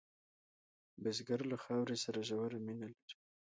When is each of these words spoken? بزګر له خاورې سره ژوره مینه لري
بزګر 1.01 1.41
له 1.51 1.57
خاورې 1.63 1.97
سره 2.03 2.19
ژوره 2.27 2.59
مینه 2.65 2.87
لري 2.93 3.15